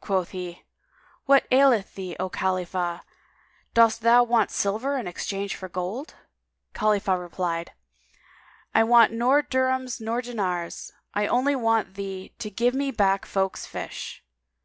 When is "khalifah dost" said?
2.30-4.02